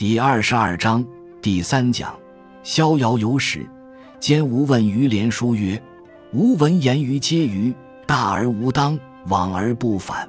[0.00, 1.04] 第二十二章
[1.42, 2.18] 第三讲：
[2.62, 3.68] 逍遥游史，
[4.18, 5.78] 兼吾问于连书曰
[6.32, 7.70] ：“吾闻言于皆于
[8.06, 10.26] 大而无当，往而不返。”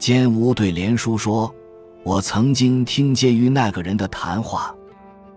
[0.00, 1.54] 兼吾对连书说
[2.02, 4.74] ：“我曾经听介于那个人的谈话。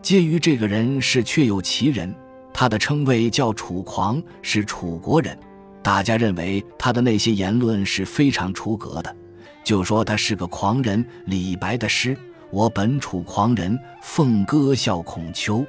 [0.02, 2.15] 介于这个人是确有其人，
[2.54, 5.38] 他的称谓叫楚狂，是楚国人。
[5.84, 9.13] 大家认为他的那些言论是非常出格的，
[9.61, 11.05] 就说他是个狂人。
[11.25, 12.18] 李白的诗。”
[12.50, 15.66] 我本楚狂人，凤歌笑孔丘。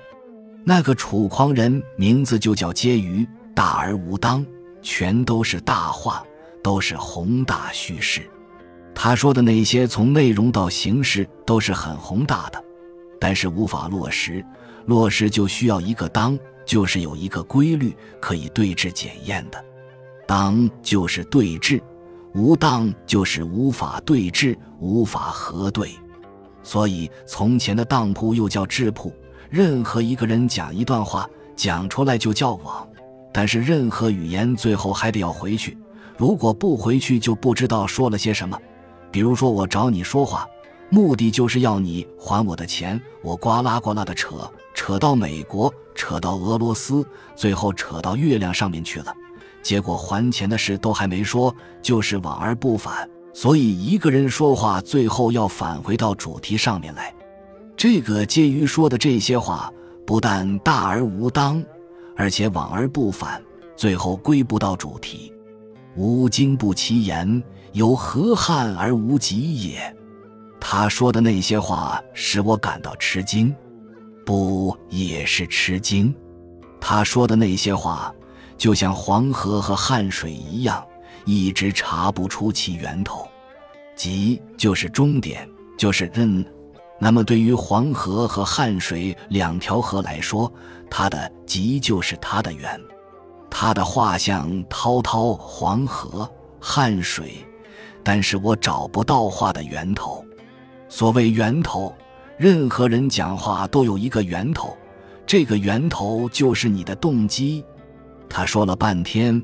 [0.65, 4.45] 那个楚狂人名字就叫婕妤，大而无当，
[4.81, 6.23] 全都是大话，
[6.63, 8.23] 都是宏大叙事。
[8.95, 12.63] 他说的那些，从内容到形式都是很宏大的，
[13.21, 14.45] 但是无法落实。
[14.87, 19.65] 落实就需要一个当，就是有一个规律可以对峙检验的。
[20.27, 21.81] 当就是对峙，
[22.35, 25.91] 无当就是无法对峙，无法核对。
[26.69, 29.11] 所以，从前的当铺又叫质铺。
[29.49, 32.87] 任何一个人讲一段话，讲出来就叫网。
[33.33, 35.79] 但是，任何语言最后还得要回去。
[36.19, 38.61] 如果不回去，就不知道说了些什么。
[39.11, 40.47] 比如说，我找你说话，
[40.91, 43.01] 目的就是要你还我的钱。
[43.23, 44.37] 我呱啦呱啦的扯，
[44.75, 47.03] 扯到美国，扯到俄罗斯，
[47.35, 49.15] 最后扯到月亮上面去了。
[49.63, 53.09] 结果还钱的事都还没说，就是往而不返。
[53.33, 57.15] 所以，一个人说话最后要返回到主题上面来。
[57.77, 59.73] 这个介于说的这些话，
[60.05, 61.65] 不但大而无当，
[62.17, 63.41] 而且往而不返，
[63.77, 65.33] 最后归不到主题。
[65.95, 67.43] 吾经不其言，
[67.73, 69.95] 有何憾而无及也？
[70.59, 73.55] 他说的那些话使我感到吃惊，
[74.27, 76.13] 不也是吃惊？
[76.81, 78.13] 他说的那些话，
[78.57, 80.85] 就像黄河和汉水一样。
[81.25, 83.29] 一直查不出其源头，
[83.95, 86.45] 即就是终点，就是嗯。
[87.01, 90.53] 那么对于黄河和汉水两条河来说，
[90.91, 92.81] 它的即就是它的源。
[93.49, 96.29] 它的画像滔滔黄河、
[96.59, 97.47] 汉水，
[98.03, 100.25] 但是我找不到画的源头。
[100.89, 101.95] 所谓源头，
[102.37, 104.77] 任何人讲话都有一个源头，
[105.25, 107.65] 这个源头就是你的动机。
[108.29, 109.41] 他说了半天。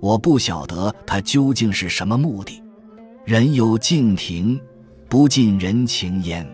[0.00, 2.62] 我不晓得他究竟是什么目的。
[3.24, 4.58] 人有敬亭，
[5.08, 6.46] 不近人情焉。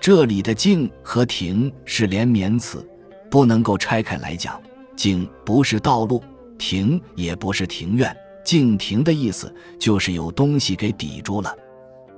[0.00, 2.86] 这里的敬和亭是连绵词，
[3.30, 4.60] 不能够拆开来讲。
[4.94, 6.22] 敬不是道路，
[6.58, 8.16] 亭也不是庭院。
[8.44, 11.52] 敬亭的意思就是有东西给抵住了，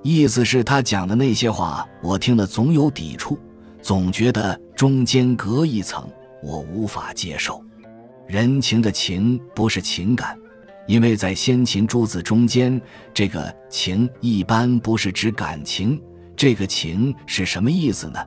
[0.02, 3.38] 意思是他讲的那些话，我听了总有抵触，
[3.80, 6.06] 总觉得中间隔一层，
[6.42, 7.64] 我无法接受。
[8.26, 10.38] 人情的情不是情感。
[10.88, 12.80] 因为在先秦诸子中间，
[13.12, 16.02] 这个情一般不是指感情，
[16.34, 18.18] 这个情是什么意思呢？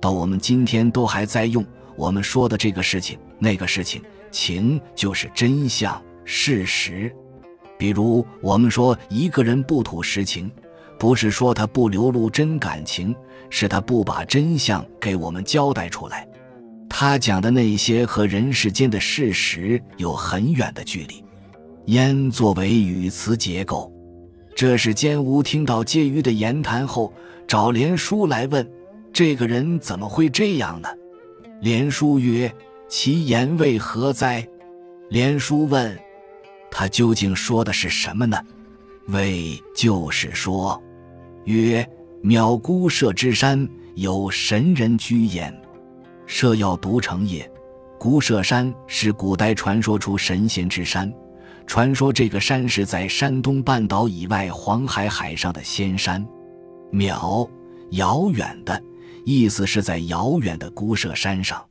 [0.00, 1.64] 到我们今天都还在用。
[1.94, 7.14] 我们说的这个事情、那个事情，情就是真相、事实。
[7.78, 10.50] 比如我们说一个人不吐实情，
[10.98, 13.14] 不是说他不流露真感情，
[13.50, 16.26] 是他不把真相给我们交代出来。
[16.88, 21.22] 他讲的那些和人世间的事实有很远的距离。
[21.86, 23.92] 焉作为语词结构，
[24.56, 27.12] 这是监吾听到介于的言谈后，
[27.46, 28.68] 找连书来问：
[29.12, 30.88] 这个人怎么会这样呢？
[31.60, 32.52] 连书曰
[32.88, 34.44] ：“其言为何哉？”
[35.10, 35.96] 连书问
[36.72, 38.36] ：“他究竟说的是什么呢？”
[39.08, 40.82] 谓就是说
[41.46, 41.88] ：“曰
[42.20, 45.56] 渺孤舍之山，有神人居焉。
[46.26, 47.48] 舍要独成也。
[47.96, 51.10] 孤舍山是古代传说出神仙之山。”
[51.66, 56.24] 传说这个山是在山东半岛以外黄海海上的仙山，
[56.92, 57.48] 渺
[57.90, 58.80] 遥远的
[59.24, 61.62] 意思是在遥远的孤舍山上。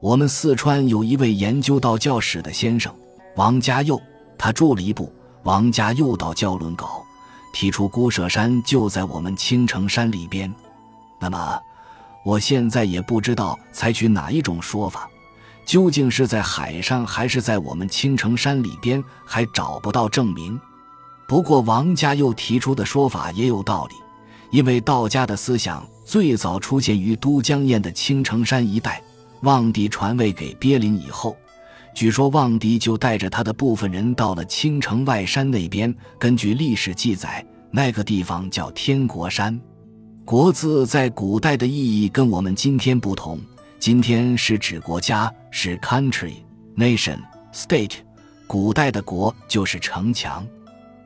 [0.00, 2.92] 我们四川有一位研究道教史的先生
[3.36, 4.00] 王家佑，
[4.38, 5.04] 他著了一部
[5.42, 7.04] 《王家佑道教论稿》，
[7.54, 10.52] 提出孤舍山就在我们青城山里边。
[11.20, 11.60] 那么，
[12.24, 15.08] 我现在也不知道采取哪一种说法。
[15.66, 20.58] 究竟是在海上，还是在我们青城山里边，还找不到证明。
[21.26, 23.96] 不过王家又提出的说法也有道理，
[24.52, 29.02] 因为道家的思想最早出现于都江堰的青城山一带。
[29.42, 31.36] 望帝传位给鳖灵以后，
[31.94, 35.92] 据说望帝就带着他的部分人到了青城外山那边。
[36.16, 39.60] 根据历史记载，那个地方叫天国山。
[40.24, 43.40] 国字在古代的意义跟我们今天不同。
[43.78, 46.34] 今天是指国家，是 country、
[46.76, 47.18] nation、
[47.52, 47.92] state。
[48.46, 50.46] 古代的国就是城墙。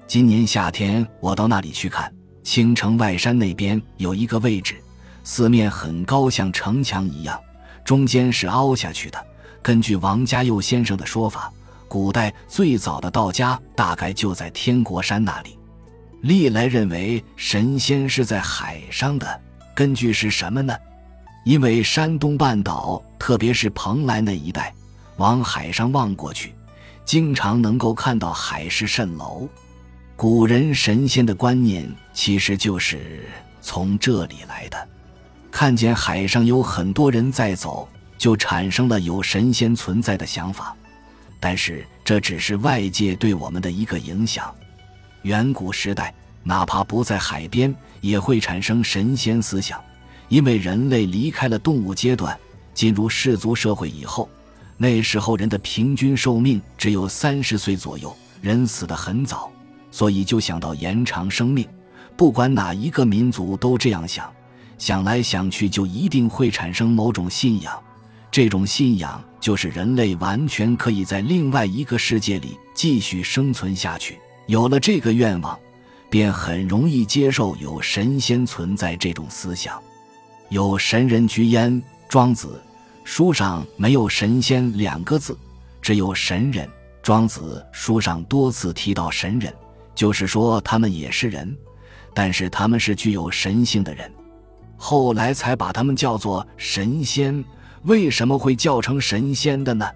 [0.06, 2.12] 今年夏天我到那里去看，
[2.42, 4.76] 青城外山那边有一个位置，
[5.24, 7.38] 四面很高，像城墙一样，
[7.84, 9.26] 中间是凹下去的。
[9.60, 11.52] 根据王家佑先生的说法，
[11.88, 15.58] 古代最早的道家大概就在天国山那里。
[16.22, 19.40] 历来认为神仙是在海上的，
[19.74, 20.74] 根据是什么呢？
[21.50, 24.72] 因为山东半岛，特别是蓬莱那一带，
[25.16, 26.54] 往海上望过去，
[27.04, 29.48] 经常能够看到海市蜃楼。
[30.14, 33.26] 古人神仙的观念其实就是
[33.60, 34.88] 从这里来的。
[35.50, 40.72] 看见海上有很多人在走，就产生了有神仙存在的想法。
[41.40, 44.54] 但是这只是外界对我们的一个影响。
[45.22, 46.14] 远古时代，
[46.44, 49.82] 哪怕不在海边，也会产生神仙思想。
[50.30, 52.38] 因为人类离开了动物阶段，
[52.72, 54.28] 进入氏族社会以后，
[54.76, 59.50] 那时候人的平均寿命只有三十岁左右，人死得很早，
[59.90, 61.66] 所以就想到延长生命。
[62.16, 64.32] 不管哪一个民族都这样想，
[64.78, 67.76] 想来想去就一定会产生某种信仰，
[68.30, 74.16] 这种信仰就是人类完全可以在另外一个世界里继续生存下去。
[74.46, 75.58] 有了这个愿望，
[76.08, 79.82] 便很容易接受有神仙存在这种思想。
[80.50, 82.60] 有神人居焉，庄子
[83.04, 85.38] 书上没有神仙两个字，
[85.80, 86.68] 只有神人。
[87.04, 89.54] 庄子书上多次提到神人，
[89.94, 91.56] 就是说他们也是人，
[92.12, 94.12] 但是他们是具有神性的人。
[94.76, 97.44] 后来才把他们叫做神仙。
[97.84, 99.88] 为什么会叫成神仙的呢？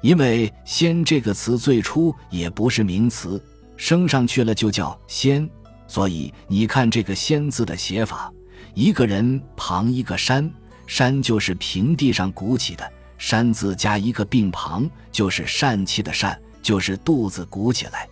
[0.00, 3.40] 因为“仙”这个词最初也不是名词，
[3.76, 5.48] 升上去了就叫仙。
[5.86, 8.32] 所以你看这个“仙”字的写法。
[8.74, 10.50] 一个人旁一个山，
[10.86, 18.08] 山就是平地上鼓起的，山字加一个病旁，就是疝气的疝，就是肚子鼓起来。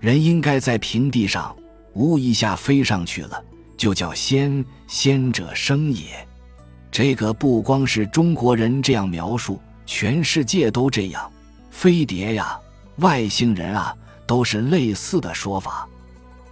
[0.00, 1.54] 人应该在平地上，
[1.94, 3.42] 呜一下飞上去了，
[3.76, 6.26] 就叫仙，仙者生也。
[6.90, 11.30] 这个不光是中国人这样描述，全世界都这样。
[11.70, 12.58] 飞碟呀，
[12.96, 13.96] 外星人啊，
[14.26, 15.88] 都是类似的说法。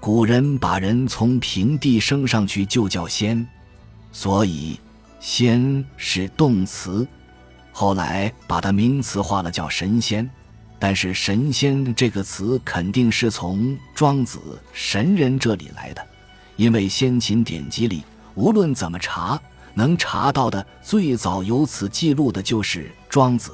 [0.01, 3.47] 古人把人从平地升上去就叫仙，
[4.11, 4.81] 所以
[5.21, 7.07] 仙是动词。
[7.71, 10.29] 后来把它名词化了叫神仙，
[10.79, 14.41] 但是神仙这个词肯定是从庄子
[14.73, 16.03] 神人这里来的，
[16.57, 18.03] 因为先秦典籍里
[18.35, 19.39] 无论怎么查，
[19.75, 23.53] 能查到的最早有此记录的就是庄子。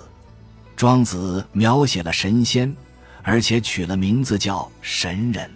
[0.76, 2.72] 庄子描写了神仙，
[3.24, 5.50] 而且取了名字叫神人。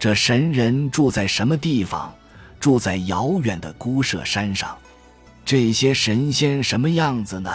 [0.00, 2.10] 这神人住在什么地方？
[2.58, 4.74] 住在遥远的孤舍山上。
[5.44, 7.50] 这些神仙什么样子呢？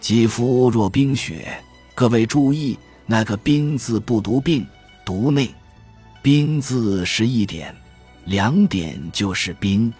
[0.00, 1.48] 肌肤若冰雪。
[1.92, 4.64] 各位注意，那个“冰”字不读病，
[5.04, 5.52] 读内。
[6.22, 7.74] 冰字是一点，
[8.26, 9.92] 两点就是冰。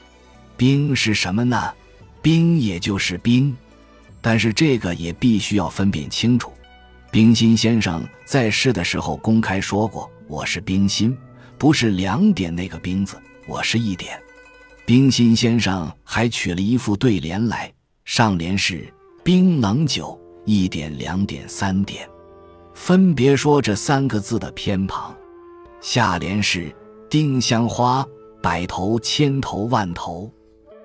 [0.57, 1.73] 冰是什么呢？
[2.23, 3.53] 冰也就是冰。
[4.21, 6.53] 但是这个也必须要分辨清楚。
[7.11, 11.17] 冰心先生在世的时候公开说过：“我是冰心。”
[11.57, 13.17] 不是两点那个冰字，
[13.47, 14.21] 我是一点。
[14.85, 17.73] 冰心先生还取了一副对联来，
[18.05, 18.93] 上联是
[19.23, 22.07] 冰冷酒，一点、两点、三点，
[22.75, 25.15] 分别说这三个字的偏旁；
[25.81, 26.75] 下联是
[27.09, 28.07] 丁香花，
[28.43, 30.31] 百头、千头、万头，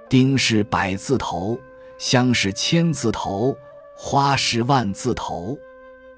[0.07, 1.59] 丁是百字头，
[1.97, 3.53] 香是千字头，
[3.97, 5.57] 花是万字头，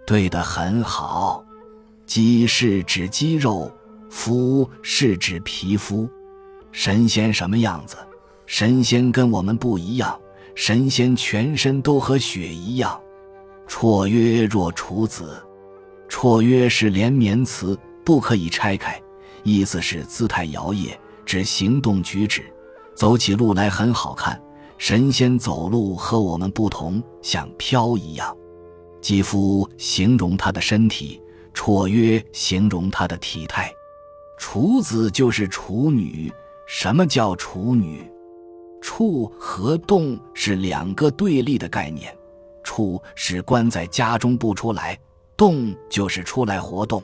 [0.06, 1.44] 对得很好。
[2.06, 3.72] 鸡是指鸡肉。
[4.12, 6.08] 肤是指皮肤，
[6.74, 7.96] 神仙什么样子？
[8.46, 10.20] 神仙跟我们不一样，
[10.54, 13.02] 神仙全身都和雪一样。
[13.70, 15.42] 绰约若处子，
[16.10, 19.02] 绰约是连绵词，不可以拆开，
[19.44, 20.90] 意思是姿态摇曳，
[21.26, 22.44] 指行动举止，
[22.94, 24.40] 走起路来很好看。
[24.78, 28.36] 神仙走路和我们不同，像飘一样。
[29.00, 31.22] 肌肤形容他的身体，
[31.54, 33.72] 绰约形容他的体态。
[34.42, 36.34] 处子就是处女。
[36.66, 38.12] 什么叫处女？
[38.82, 42.12] 处和动是两个对立的概念。
[42.64, 44.98] 处是关在家中不出来，
[45.38, 47.04] 动就是出来活动。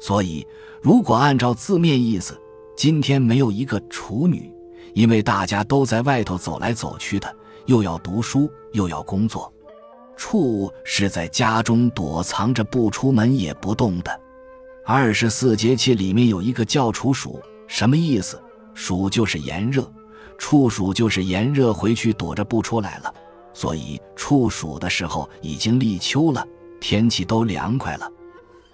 [0.00, 0.46] 所以，
[0.80, 2.40] 如果按照字面意思，
[2.76, 4.54] 今天没有一个处女，
[4.94, 7.34] 因为大家都在外头走来走去的，
[7.66, 9.52] 又要读书又要工作。
[10.16, 14.20] 处是在家中躲藏着不出门也不动的。
[14.84, 18.40] 二十四节气里面有一个叫处暑，什么意思？
[18.74, 19.88] 暑就是炎热，
[20.38, 23.14] 处暑就是炎热回去躲着不出来了。
[23.52, 26.44] 所以处暑的时候已经立秋了，
[26.80, 28.10] 天气都凉快了。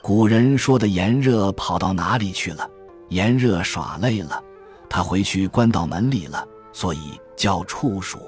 [0.00, 2.70] 古人说的炎热跑到哪里去了？
[3.08, 4.42] 炎热耍累了，
[4.88, 8.18] 他回去关到门里了，所以叫处暑，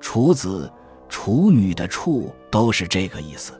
[0.00, 0.70] 处子、
[1.08, 3.52] 处女的处都是这个意思。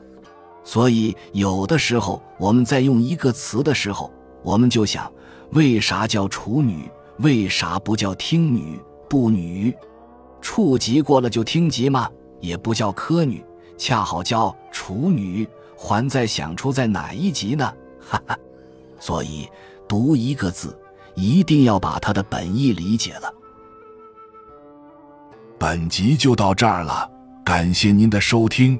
[0.63, 4.11] 所以有的时候我们在用一个词的时候，
[4.43, 5.11] 我们就想：
[5.51, 6.89] 为啥叫处女？
[7.17, 9.75] 为啥不叫听女、不女？
[10.41, 12.09] 处级过了就听级吗？
[12.39, 13.43] 也不叫科女，
[13.77, 17.71] 恰好叫处女，还在想出在哪一级呢？
[17.99, 18.37] 哈哈。
[18.99, 19.47] 所以
[19.87, 20.75] 读一个字，
[21.15, 23.31] 一定要把它的本意理解了。
[25.59, 27.07] 本集就到这儿了，
[27.43, 28.79] 感谢您的收听，